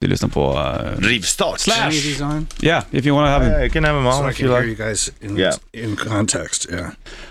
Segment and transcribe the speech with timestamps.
[0.00, 1.60] Du lyssnar på uh, Rivstart.
[1.60, 1.82] Slash.
[2.20, 2.46] Any of?
[2.62, 3.64] Yeah, if you want to have Yeah, it.
[3.64, 4.78] you can have them on So I if can you hear like.
[4.78, 5.54] you guys in, Yeah.
[5.72, 6.66] in context.
[6.70, 6.90] Yeah.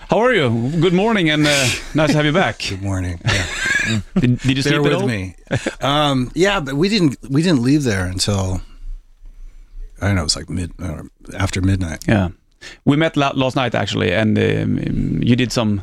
[0.09, 0.49] How are you?
[0.81, 2.59] Good morning and uh, nice to have you back.
[2.69, 3.19] Good morning.
[3.25, 4.01] Yeah.
[4.21, 5.07] Did, did you sleep Bear at with all?
[5.07, 5.35] me.
[5.81, 8.61] Um, yeah, but we didn't we didn't leave there until
[10.01, 10.21] I don't know.
[10.21, 11.01] It was like mid uh,
[11.39, 12.05] after midnight.
[12.07, 12.29] Yeah,
[12.85, 15.81] we met la- last night actually, and um, you did some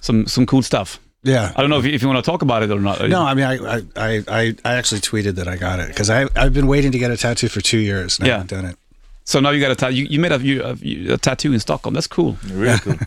[0.00, 0.98] some some cool stuff.
[1.26, 1.52] Yeah.
[1.56, 3.00] I don't know if you, if you want to talk about it or not.
[3.08, 6.08] No, I mean, I, I, I, I I actually tweeted that I got it because
[6.08, 8.34] I I've been waiting to get a tattoo for two years and I Yeah.
[8.38, 8.76] haven't done it.
[9.24, 9.94] So now you got a tattoo.
[9.96, 11.94] You, you made a, you, a, a tattoo in Stockholm.
[11.94, 12.36] That's cool.
[12.48, 12.94] Really cool.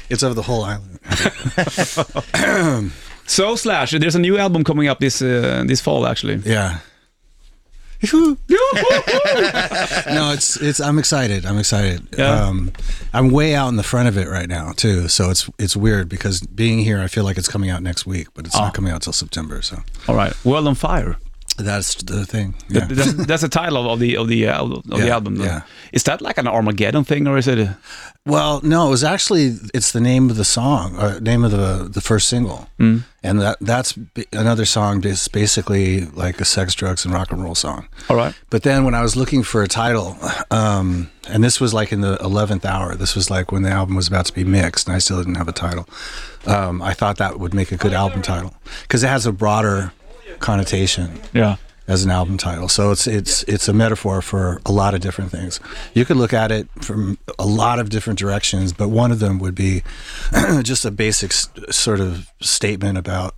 [0.10, 1.00] It's over the whole island.
[3.26, 6.36] So Slash, there's a new album coming up this uh, this fall actually.
[6.44, 6.78] Yeah.
[10.12, 10.80] no, it's it's.
[10.80, 11.46] I'm excited.
[11.46, 12.08] I'm excited.
[12.18, 12.46] Yeah.
[12.46, 12.72] Um,
[13.12, 15.08] I'm way out in the front of it right now too.
[15.08, 18.28] So it's it's weird because being here, I feel like it's coming out next week,
[18.34, 18.60] but it's Oh.
[18.60, 19.62] not coming out till September.
[19.62, 19.78] So
[20.08, 21.16] All right, World on Fire.
[21.62, 22.54] That's the thing.
[22.68, 22.86] Yeah.
[22.86, 25.36] That- That's, that's the title of the of the uh, of the album.
[25.36, 25.44] though.
[25.44, 25.62] yeah.
[25.92, 27.58] Is that like an Armageddon thing, or is it?
[27.58, 27.76] A,
[28.26, 31.88] Well, no, it was actually it's the name of the song, or name of the
[31.92, 37.04] the first single, and that that's b- another song is basically like a sex, drugs,
[37.04, 37.88] and rock and roll song.
[38.08, 38.34] all right.
[38.50, 40.16] But then when I was looking for a title,
[40.50, 43.96] um, and this was like in the eleventh hour, this was like when the album
[43.96, 45.86] was about to be mixed, and I still didn't have a title.
[46.46, 49.92] Um, I thought that would make a good album title because it has a broader
[50.42, 51.56] connotation Yeah.
[51.88, 52.68] as an album title.
[52.68, 55.60] So it's it's it's a metaphor for a lot of different things.
[55.94, 59.38] You could look at it from a lot of different directions, but one of them
[59.38, 59.82] would be
[60.62, 63.34] just a basic s- sort of statement about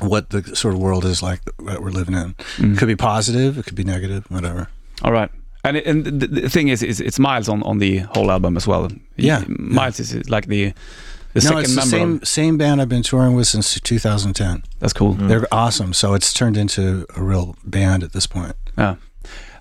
[0.00, 2.34] what the sort of world is like that we're living in.
[2.58, 4.68] It could be positive, it could be negative, whatever.
[5.02, 5.30] All right.
[5.62, 8.56] And it, and the, the thing is, is, it's Myles on, on the whole album
[8.56, 8.88] as well.
[9.16, 9.44] Yeah.
[9.46, 10.72] Myles is like the
[11.32, 11.90] the no, second it's the member.
[11.90, 14.62] same of- same band I've been touring with since 2010.
[14.78, 15.12] that's cool.
[15.12, 15.92] They're awesome.
[15.92, 18.54] So it's turned into a real band at this point.
[18.76, 18.96] Yeah.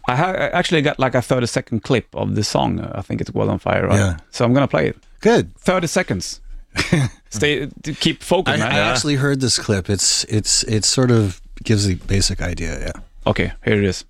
[0.08, 2.80] I, ha- I actually got like a 30 second clip of the song.
[2.80, 3.96] uh, I think it's World on Fire, right?
[4.00, 4.18] Yeah.
[4.32, 4.98] So I'm gonna play it.
[5.22, 5.56] Good.
[5.58, 6.42] 30 seconds.
[7.30, 7.68] Stay
[8.00, 8.72] keep focus, I, man.
[8.72, 9.90] I actually heard this clip.
[9.90, 12.80] It's it's it sort of gives the basic idea.
[12.80, 12.92] Yeah.
[13.28, 14.06] Okay, here it is.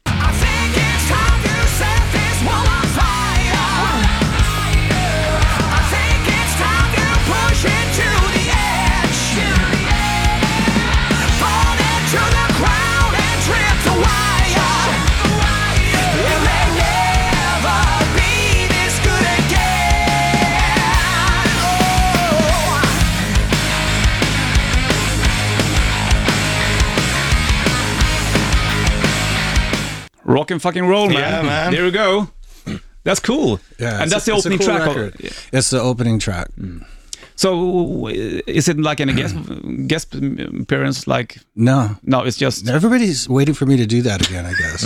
[30.50, 31.18] Rock and fucking roll, man.
[31.18, 31.72] Yeah, man.
[31.74, 32.28] There we go.
[33.04, 33.60] That's cool.
[33.80, 34.88] Yeah, and that's a- the it's opening cool track.
[34.88, 35.16] record.
[35.26, 36.48] Of, It's the opening track.
[37.36, 39.36] so, is it like any guest
[39.88, 41.06] guest appearance?
[41.08, 44.46] Like, No, no, it's just everybody's waiting for me to do that again.
[44.48, 44.82] I guess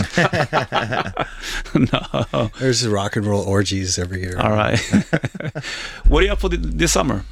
[2.34, 2.50] no.
[2.59, 4.38] there's rock and roll orgies every year.
[4.40, 4.78] All right.
[6.07, 7.23] what are you up for this summer?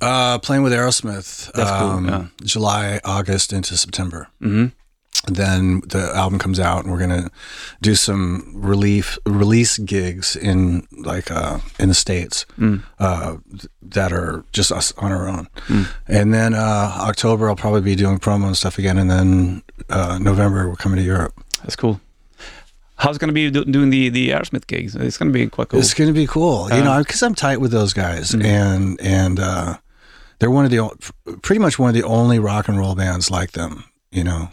[0.00, 1.52] Uh, playing with Aerosmith.
[1.52, 2.26] That's cool, um, yeah.
[2.42, 4.28] July, August into September.
[4.42, 4.66] Mm-hmm.
[5.26, 7.30] Then the album comes out, and we're gonna
[7.80, 12.82] do some relief release gigs in like uh, in the states Mm.
[12.98, 13.36] uh,
[13.82, 15.48] that are just us on our own.
[16.06, 18.98] And then uh, October, I'll probably be doing promo and stuff again.
[18.98, 21.32] And then uh, November, we're coming to Europe.
[21.62, 22.00] That's cool.
[22.96, 24.94] How's it going to be do- doing the the Aerosmith gigs?
[24.94, 25.80] It's going to be quite cool.
[25.80, 28.46] It's going to be cool, you Uh, know, because I'm tight with those guys, Mm-hmm.
[28.46, 29.76] and and uh,
[30.38, 30.90] they're one of the
[31.42, 34.50] pretty much one of the only rock and roll bands like them, you know.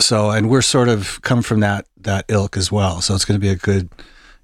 [0.00, 3.00] So, and we're sort of come from that that ilk as well.
[3.00, 3.88] So it's going to be a good,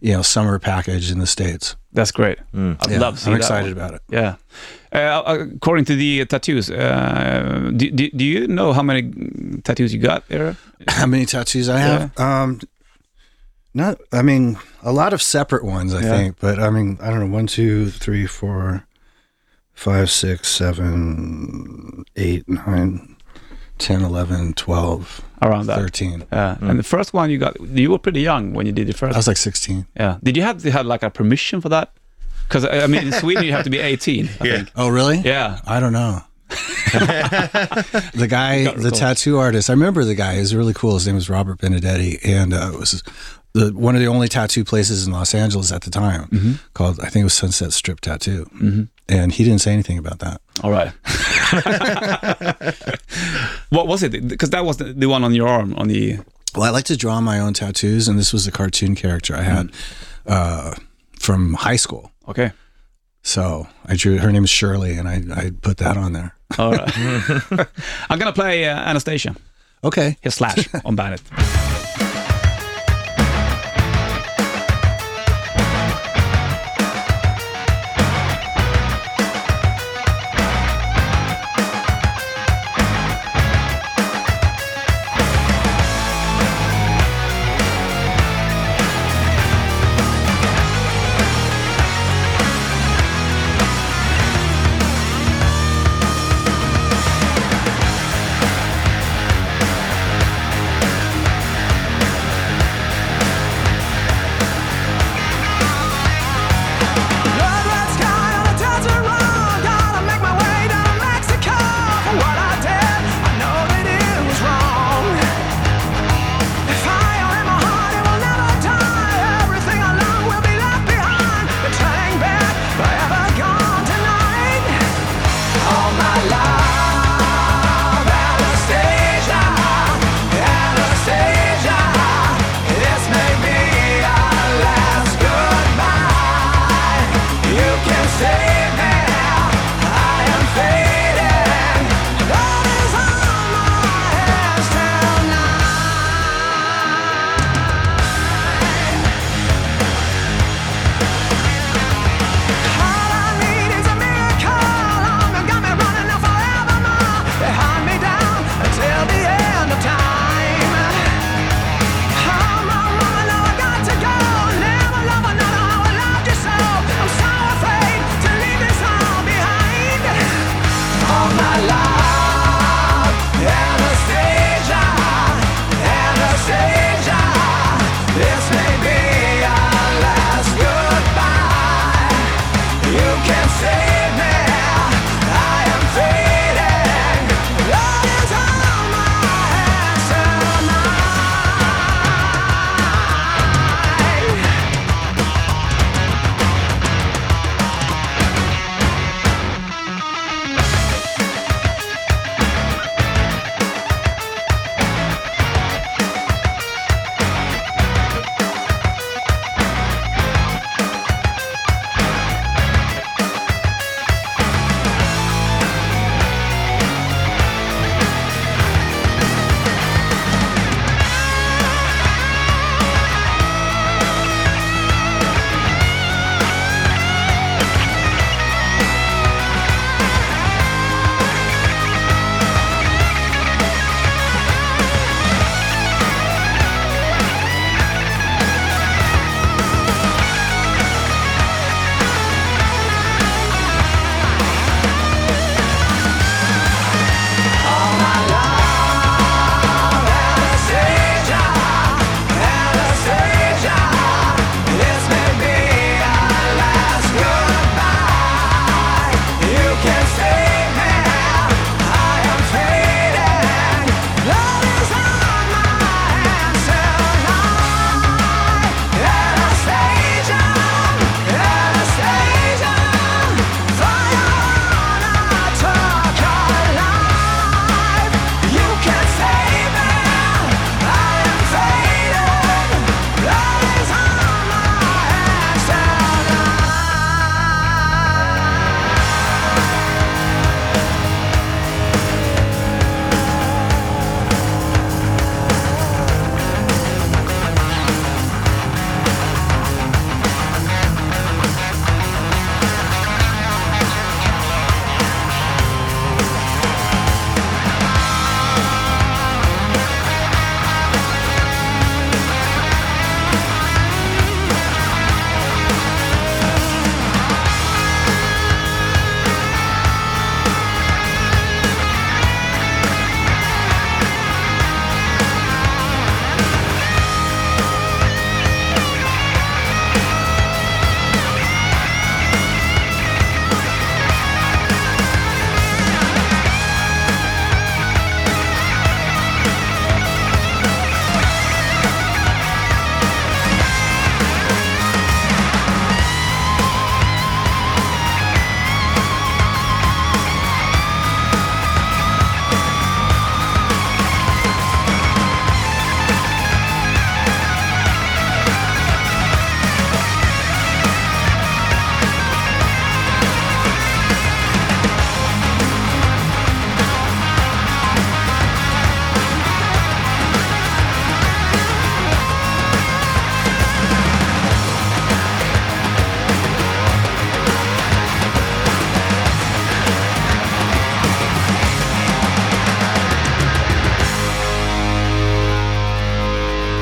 [0.00, 1.74] you know, summer package in the states.
[1.92, 2.38] That's great.
[2.54, 3.84] I'd Yeah, love to see I'm that excited one.
[3.84, 4.02] about it.
[4.10, 4.36] Yeah.
[4.92, 9.10] Uh, according to the tattoos, uh, do, do, do you know how many
[9.64, 10.56] tattoos you got there?
[10.86, 12.18] How many tattoos I have?
[12.20, 12.60] Um,
[13.74, 16.10] not, I mean, a lot of separate ones, I Yeah.
[16.10, 18.86] think, but I mean, I don't know, one, two, three, four,
[19.74, 23.16] five, six, seven, eight, nine,
[23.78, 25.78] 10, 11, 12, Around that.
[25.78, 26.24] 13.
[26.32, 28.92] Uh, And the first one you got, you were pretty young when you did the
[28.92, 29.14] first.
[29.14, 29.86] I was like 16.
[29.96, 30.18] yeah.
[30.22, 31.92] Did you have to have like a permission for that?
[32.48, 34.28] Because I mean, in Sweden you have to be 18.
[34.40, 34.56] I Yeah.
[34.56, 34.70] think.
[34.74, 35.18] Oh, really?
[35.18, 35.60] Yeah.
[35.66, 36.22] I don't know.
[38.14, 38.94] the guy, the recalled.
[38.94, 40.34] tattoo artist, I remember the guy.
[40.34, 40.94] He was really cool.
[40.94, 43.02] His name was Robert Benedetti, and uh, it was
[43.52, 46.52] the one of the only tattoo places in Los Angeles at the time Mm-hmm.
[46.74, 48.48] called I think it was Sunset Strip Tattoo,
[49.08, 50.40] and he didn't say anything about that.
[50.62, 50.88] All right.
[53.70, 54.28] what was it?
[54.28, 56.18] Because that was the, the one on your arm on the.
[56.54, 59.42] Well, I like to draw my own tattoos, and this was a cartoon character I
[59.42, 60.32] had Mm-hmm.
[60.32, 60.74] uh,
[61.18, 62.10] from high school.
[62.26, 62.52] Okay.
[63.22, 64.18] So I drew.
[64.18, 66.34] Her name is Shirley, and I I put that on there.
[66.58, 66.90] All right.
[68.10, 69.34] I'm gonna play uh, Anastasia.
[69.84, 70.16] Okay.
[70.22, 71.22] Here's Slash on Bandit.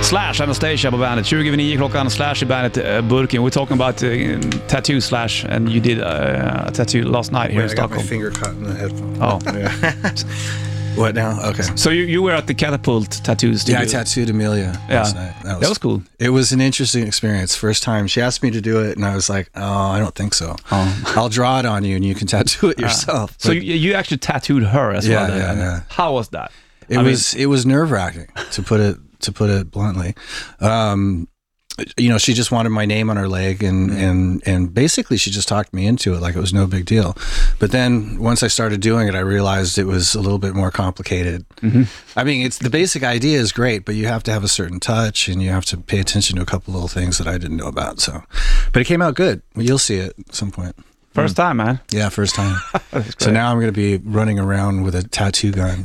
[0.09, 1.27] Slash, Anastasia på bandet.
[1.27, 3.41] 20.09 klockan, Slash i bandet uh, Burken.
[3.43, 7.65] We're talking about uh, tattoo Slash and you did uh, a tattoo last night here
[7.65, 8.07] in I got my Stockholm.
[8.07, 9.17] finger cut in the headphone.
[9.21, 10.15] Oh, Yeah.
[10.97, 11.39] What now?
[11.51, 11.63] Okay.
[11.77, 13.81] so you, you were at the Catapult Tattoo Studio?
[13.81, 15.01] Yeah, I tattooed Amelia Yeah.
[15.03, 15.35] last night.
[15.45, 16.03] That was cool.
[16.19, 17.55] It was an interesting experience.
[17.55, 20.15] First time she asked me to do it, and I was like, "Oh, I don't
[20.15, 20.57] think so.
[20.73, 21.13] Oh.
[21.17, 24.19] I'll draw it on you, and you can tattoo it yourself." So you, you actually
[24.21, 25.27] tattooed her as Yeah, well.
[25.29, 25.81] then, yeah, yeah.
[25.89, 26.51] How was that?
[26.89, 30.15] it I mean- was it was nerve wracking to put it to put it bluntly.
[30.61, 31.29] Um,
[31.99, 34.01] you know, she just wanted my name on her leg, and Mm-hmm.
[34.01, 37.15] and and basically she just talked me into it like it was no big deal.
[37.59, 40.71] But then once I started doing it, I realized it was a little bit more
[40.71, 41.45] complicated.
[41.61, 41.83] Mm-hmm.
[42.19, 44.81] I mean, it's the basic idea is great, but you have to have a certain
[44.81, 47.59] touch, and you have to pay attention to a couple little things that I didn't
[47.59, 48.01] know about.
[48.01, 48.23] So,
[48.73, 49.43] but it came out good.
[49.55, 50.77] You'll see it at some point.
[51.17, 51.81] First time, man.
[51.91, 52.57] Yeah, first time.
[53.19, 55.85] So now I'm going to be running around with a tattoo gun,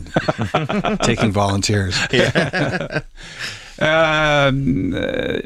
[1.03, 1.95] taking volunteers.
[3.81, 5.39] Um, uh,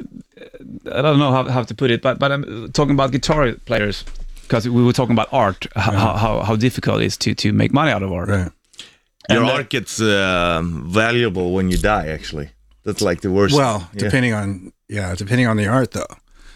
[0.92, 4.04] I don't know how, how to put it, but but I'm talking about guitar players
[4.42, 7.54] because we were talking about art, h- how, how how difficult it is to to
[7.54, 8.28] make money out of art.
[8.30, 8.52] Right.
[9.30, 12.08] Your And, uh, art gets um, valuable when you die.
[12.08, 12.50] Actually,
[12.84, 13.56] that's like the worst.
[13.56, 14.00] Well, yeah.
[14.00, 16.14] depending on yeah, depending on the art though.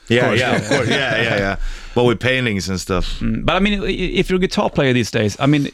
[0.09, 1.55] Yeah, course, yeah, of course, yeah, yeah, yeah.
[1.99, 3.19] But with paintings and stuff.
[3.19, 3.83] Mm, But I mean,
[4.19, 5.67] if you're a guitar player these days, I mean,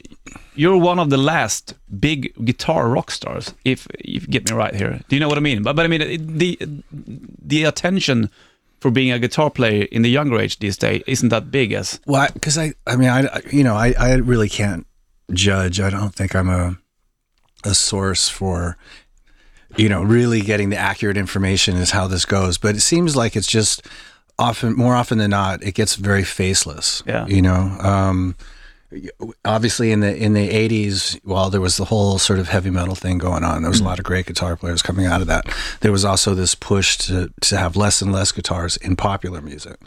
[0.55, 3.53] you're one of the last big guitar rock stars.
[3.63, 5.63] If if you get me right here, do you know what I mean?
[5.63, 6.57] But but I mean, the
[7.47, 8.29] the attention
[8.79, 11.99] for being a guitar player in the younger age these days isn't that big as
[12.05, 14.85] Well, because I, I mean, I, I- you know, I, I really can't
[15.31, 15.79] judge.
[15.79, 16.77] I don't think I'm a,
[17.63, 18.77] a source for,
[19.75, 22.57] you know, really getting the accurate information is how this goes.
[22.59, 23.81] But it seems like it's just
[24.37, 27.03] often, more often than not, it gets very faceless.
[27.05, 27.25] Yeah.
[27.27, 28.35] You know, um,
[29.43, 32.95] obviously in the in the 80s while there was the whole sort of heavy metal
[32.95, 35.45] thing going on there was a lot of great guitar players coming out of that.
[35.81, 39.77] There was also this push to to have less and less guitars in popular music.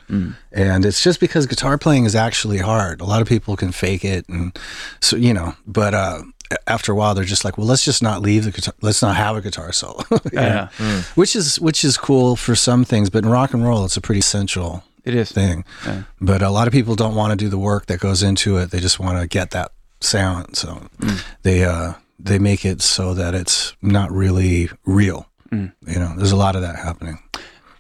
[0.52, 3.00] And it's just because guitar playing is actually hard.
[3.00, 4.56] A lot of people can fake it and
[5.00, 6.22] so you know but uh
[6.66, 9.16] after a while they're just like well let's just not leave the guitar let's not
[9.16, 10.02] have a guitar solo?
[10.32, 10.68] Yeah.
[10.78, 11.02] Mm.
[11.16, 14.00] which is which is cool for some things but in rock and roll it's a
[14.00, 15.32] pretty essential it is.
[15.32, 15.64] thing.
[15.86, 16.02] Yeah.
[16.20, 18.70] But a lot of people don't want to do the work that goes into it.
[18.70, 20.56] They just want to get that sound.
[20.56, 21.22] So mm.
[21.42, 25.26] they uh, they make it so that it's not really real.
[25.50, 25.72] Mm.
[25.86, 27.18] You know, there's a lot of that happening.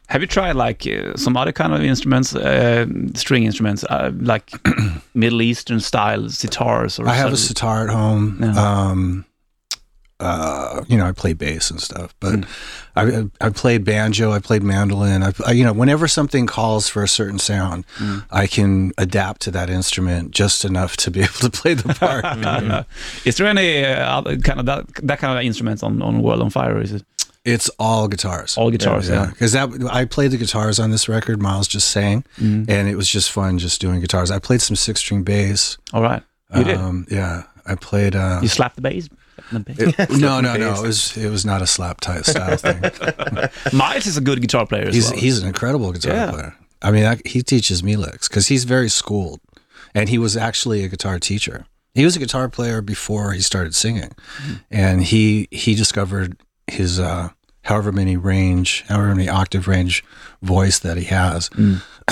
[0.08, 4.50] Have you tried like uh, some other kind of instruments, uh, string instruments, uh, like
[5.14, 6.98] Middle Eastern style sitars?
[6.98, 8.38] Or I have a sitar at home.
[8.40, 8.52] Yeah.
[8.52, 9.26] Um,
[10.20, 12.44] uh, you know, I play bass and stuff, but
[12.96, 15.22] I I played banjo, I played mandolin.
[15.22, 17.84] I, I you know, whenever something calls for a certain sound,
[18.30, 22.24] I can adapt to that instrument just enough to be able to play the part.
[22.24, 22.82] Uh,
[23.24, 26.42] is there any uh, other kind of that, that kind of instrument on, on World
[26.42, 26.80] on Fire?
[26.80, 27.04] Is it
[27.48, 28.56] It's all guitars.
[28.58, 29.08] all guitars?
[29.08, 29.26] Yeah.
[29.26, 31.40] Because that I played the guitars on this record.
[31.40, 34.30] Myles just sang, and it was just fun just doing guitars.
[34.30, 35.78] I played some six string bass.
[35.92, 36.22] All right.
[36.56, 36.76] You did.
[36.76, 38.14] Um, yeah, I played.
[38.16, 39.08] Uh, You slapped the bass.
[39.52, 40.10] Bass.
[40.10, 40.74] no, no, no.
[40.74, 42.82] It was it was not a slap tight style thing.
[43.72, 45.18] Myles is a good guitar player as He's well.
[45.20, 46.30] he's an incredible guitar Yeah.
[46.30, 46.54] player.
[46.82, 49.40] I mean, I, he teaches me licks because he's very schooled,
[49.94, 51.66] and he was actually a guitar teacher.
[51.94, 54.12] He was a guitar player before he started singing,
[54.70, 56.36] and he he discovered
[56.66, 57.30] his uh,
[57.68, 60.02] however many range, however many octave range
[60.40, 61.50] voice that he has.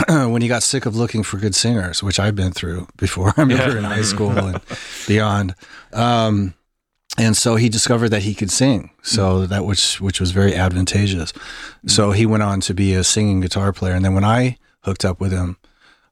[0.08, 3.40] when he got sick of looking for good singers, which I've been through before, I
[3.40, 4.60] remember in high school and
[5.08, 5.54] beyond.
[5.94, 6.52] Um,
[7.16, 8.90] and so he discovered that he could sing.
[9.02, 11.32] So that which which was very advantageous.
[11.86, 13.94] So he went on to be a singing guitar player.
[13.94, 15.56] And then when i hooked up with him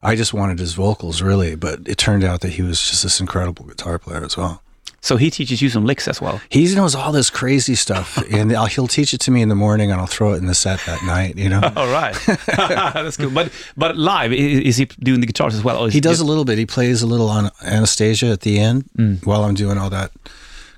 [0.01, 1.55] i just wanted his vocals really.
[1.55, 4.63] But it turned out that he was just this incredible guitar player as well
[5.05, 6.41] so he teaches you some licks as well.
[6.49, 9.55] he knows all this crazy stuff and I'll, he'll teach it to me in the
[9.55, 12.15] morning and i'll throw it in the set that night you know All right,
[12.47, 13.29] that's cool.
[13.29, 15.87] But but live, is he doing the guitars as well?
[15.87, 18.89] He does a little bit he plays a little on anastasia at the end
[19.23, 20.11] while i'm doing all that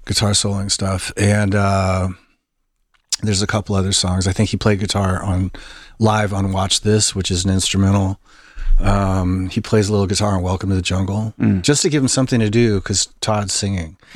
[0.06, 2.08] guitar soloing stuff and uh
[3.22, 5.52] there's a couple other songs i think he played guitar on
[6.00, 8.20] live on watch this which is an instrumental
[8.80, 12.08] um he plays a little guitar on welcome to the jungle just to give him
[12.08, 13.98] something to do because todd's singing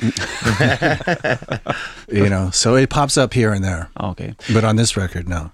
[2.08, 4.34] you know so it pops up here and there okay.
[4.52, 5.50] but on this record no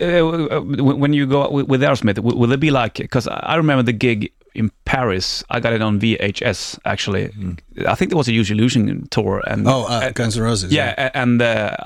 [0.00, 2.94] Uh, when you go with Aerosmith, will it be like?
[2.94, 5.42] Because I remember the gig in Paris.
[5.48, 7.30] I got it on VHS actually.
[7.86, 10.42] I think there was a Use Your Illusion tour, and oh uh, and- guns N'
[10.44, 11.76] roses yeah, a- and uh,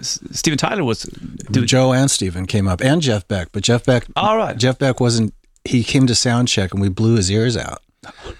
[0.00, 1.04] Steven Tyler was.
[1.50, 3.48] Joe and Steven came up, and Jeff Beck.
[3.52, 4.56] But Jeff Beck, All right.
[4.56, 5.34] Jeff Beck wasn't.
[5.64, 7.82] He came to sound check, and we blew his ears out,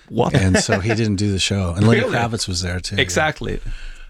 [0.09, 0.35] what?
[0.35, 1.73] and so he didn't do the show.
[1.75, 2.15] And Lenny Really?
[2.17, 2.97] Kravitz was there too.
[2.99, 3.61] exactly.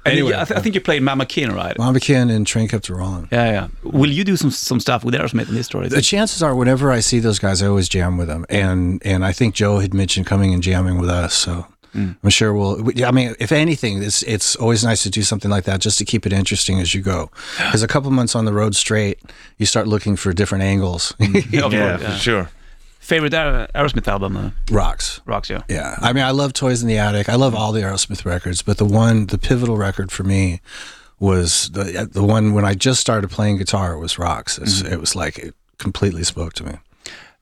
[0.06, 1.78] And Anyway, yeah, I, th- I think you played Mama Kin, right?
[1.78, 3.26] Mama Kin and Train Kept a Rolling.
[3.32, 3.68] Yeah, yeah.
[3.84, 5.88] Will you do some some stuff with Aerosmith in this story?
[5.88, 9.24] The chances are, whenever I see those guys, I always jam with them, and and
[9.24, 12.14] I think Joe had mentioned coming and jamming with us, so mm.
[12.22, 12.82] I'm sure we'll.
[12.82, 15.96] we- I mean, if anything, it's it's always nice to do something like that just
[15.98, 17.30] to keep it interesting as you go.
[17.56, 19.20] Because a couple months on the road straight,
[19.56, 21.14] you start looking for different angles.
[21.18, 21.72] Yeah, mm.
[21.72, 22.50] Yeah, for sure.
[23.04, 24.36] Favorite Aer- Aerosmith album?
[24.36, 25.20] Uh, Rocks.
[25.26, 25.62] rocks, yeah.
[25.68, 27.28] Yeah, I mean, I love Toys in the Attic.
[27.28, 30.60] I love all the Aerosmith records, but the one, the pivotal record for me
[31.20, 33.96] was the the one when I just started playing guitar.
[33.98, 34.58] Was Rocks.
[34.58, 36.72] It's, It was like it completely spoke to me.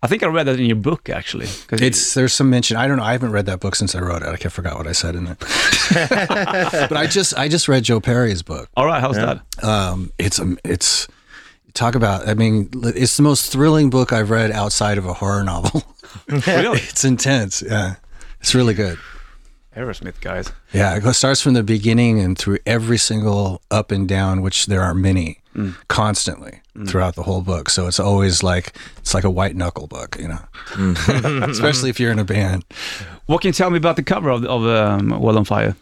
[0.04, 1.46] I think I read that in your book actually.
[1.68, 2.76] 'cause you- It's there's some mention.
[2.76, 3.04] I don't know.
[3.04, 4.28] I haven't read that book since I wrote it.
[4.28, 5.38] I can't forgot what I said in it.
[5.94, 8.68] but I just I just read Joe Perry's book.
[8.76, 9.00] all right.
[9.00, 9.40] How's that?
[9.62, 11.06] Um, it's um, it's
[11.74, 12.28] talk about.
[12.28, 15.82] I mean, it's the most thrilling book I've read outside of a horror novel.
[16.28, 16.78] really?
[16.82, 17.62] it's intense.
[17.62, 17.94] Yeah,
[18.40, 18.98] it's really good.
[19.76, 20.52] Aerosmith guys.
[20.74, 24.82] Yeah, it starts from the beginning and through every single up and down, which there
[24.82, 25.38] are many,
[25.88, 27.70] constantly throughout the whole book.
[27.70, 30.40] So it's always like it's like a white knuckle book, you know.
[31.48, 32.66] Especially if you're in a band.
[33.24, 35.74] What can you tell me about the cover of of um, World on Fire?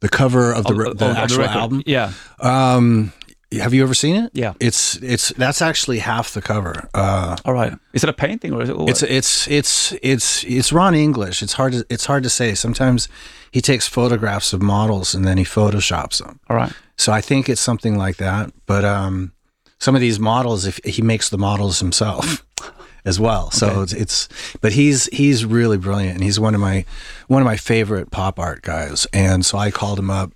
[0.00, 1.56] The cover of the, Of- the of the actual record.
[1.56, 1.82] album.
[1.84, 2.12] Yeah.
[2.40, 3.12] Um,
[3.52, 4.30] have you ever seen it?
[4.34, 4.54] Yeah.
[4.60, 6.88] It's it's that's actually half the cover.
[6.94, 7.72] Uh, All right.
[7.92, 8.76] Is it a painting or is it?
[8.78, 11.42] it's it's it's it's it's Ron English.
[11.42, 12.54] It's hard to it's hard to say.
[12.54, 13.08] Sometimes
[13.50, 16.40] he takes photographs of models and then he photoshops them.
[16.50, 16.72] all right.
[16.96, 18.52] So I think it's something like that.
[18.66, 19.32] But um,
[19.78, 22.44] some of these models, if he makes the models himself
[23.04, 24.28] as well, so it's, it's.
[24.60, 26.84] But he's he's really brilliant, and he's one of my
[27.28, 29.06] one of my favorite pop art guys.
[29.12, 30.32] And so I called him up.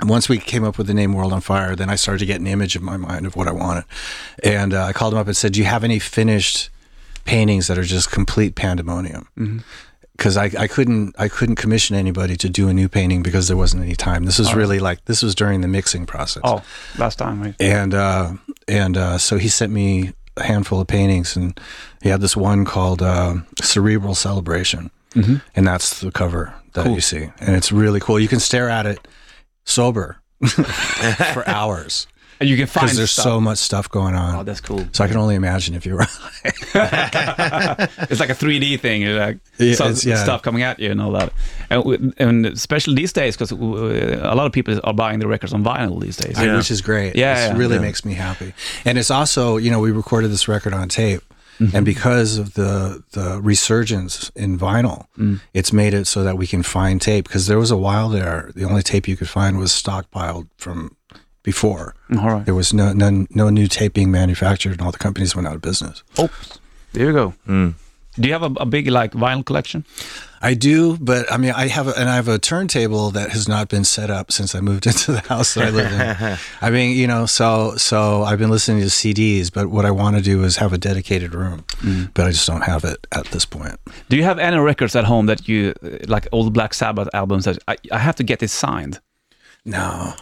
[0.00, 2.26] And once we came up with the name World on Fire, then I started to
[2.26, 3.84] get an image in my mind of what I wanted.
[4.42, 6.70] And uh, I called him up and said, "Do you have any finished
[7.24, 9.28] paintings that are just complete pandemonium?"
[10.16, 13.56] because I, I couldn't I couldn't commission anybody to do a new painting because there
[13.56, 14.24] wasn't any time.
[14.24, 16.42] This was really like this was during the mixing process.
[16.44, 16.62] Oh,
[16.98, 17.42] last time.
[17.42, 17.54] Right?
[17.60, 18.32] And uh,
[18.68, 21.58] and uh, so he sent me a handful of paintings, and
[22.02, 24.90] he had this one called uh, Cerebral Celebration,
[25.54, 28.20] and that's the cover that you see, and it's really cool.
[28.20, 28.98] You can stare at it
[29.66, 30.16] sober
[30.48, 32.06] for hours
[32.40, 33.24] And you can find because there's stuff.
[33.24, 34.34] so much stuff going on.
[34.36, 34.86] Oh, that's cool.
[34.92, 36.06] so I can only imagine if you were.
[36.78, 40.22] It's like a 3D thing, you're like Yeah, some yeah.
[40.22, 41.32] stuff coming at you and all that.
[41.70, 45.64] And, and especially these days, because a lot of people are buying the records on
[45.64, 46.36] vinyl these days.
[46.38, 46.56] Yeah.
[46.56, 47.16] which is great.
[47.16, 47.56] Yeah, it yeah.
[47.58, 47.82] really Yeah.
[47.82, 48.52] makes me happy.
[48.84, 51.22] And it's also, you know, we recorded this record on tape,
[51.58, 51.76] Mm-hmm.
[51.76, 55.40] and because of the the resurgence in vinyl, Mm.
[55.54, 57.26] it's made it so that we can find tape.
[57.28, 60.94] Because there was a while there, the only tape you could find was stockpiled from
[61.42, 61.94] before.
[62.18, 62.44] All right.
[62.44, 65.54] There was no no, no new tape being manufactured, and all the companies went out
[65.54, 66.02] of business.
[66.18, 66.58] Oops.
[66.92, 67.34] There you go.
[68.18, 69.84] Do you have a, a big like vinyl collection?
[70.42, 73.48] I do, but I mean, I have a, and I have a turntable that has
[73.48, 76.38] not been set up since I moved into the house that I live in.
[76.60, 80.16] I mean, you know, so so I've been listening to CDs, but what I want
[80.16, 82.10] to do is have a dedicated room, mm.
[82.14, 83.78] but I just don't have it at this point.
[84.08, 85.74] Do you have any records at home that you
[86.06, 89.00] like old Black Sabbath albums that I, I have to get this signed?
[89.64, 90.14] No,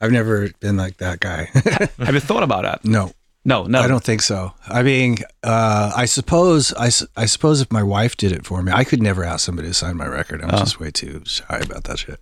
[0.00, 1.44] I've never been like that guy.
[1.98, 2.84] have you thought about that?
[2.84, 3.12] no,
[3.44, 3.80] No, no.
[3.80, 4.52] I don't think so.
[4.68, 8.62] I mean, uh, I suppose I, s- I suppose if my wife did it for
[8.62, 10.42] me, I could never ask somebody to sign my record.
[10.42, 12.20] I'm just way too shy about that shit.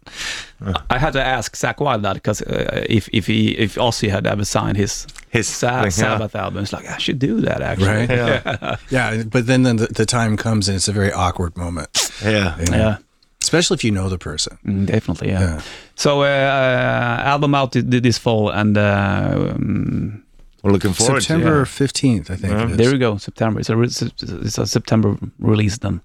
[0.90, 4.26] I had to ask Zakk Wylde that because uh, if if he if Ozzy had
[4.26, 5.90] ever signed his His Sa- thing, yeah.
[5.90, 7.88] Sabbath album, it's like I should do that actually.
[7.88, 8.11] Right?
[8.11, 8.76] Yeah.
[8.90, 11.88] Yeah, but then the, the time comes and it's a very awkward moment.
[12.22, 12.57] Yeah.
[12.61, 12.76] you know?
[12.79, 12.96] Yeah.
[13.42, 14.59] especially if you know the person.
[14.64, 15.40] Mm, definitely, yeah.
[15.40, 15.61] Yeah.
[15.96, 20.22] So, uh, uh, album out th- this fall, and uh, um,
[20.66, 22.52] We're looking forward September to fifteenth, I think.
[22.52, 22.76] it is.
[22.76, 23.61] there we go, September.
[23.61, 26.00] It's a it's a September release then,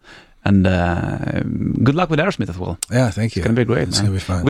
[0.45, 1.41] and uh,
[1.83, 2.77] good luck with Aerosmith as well.
[2.91, 3.41] Yeah, thank you.
[3.41, 3.87] It's gonna be great.
[3.87, 4.45] It's gonna be fun.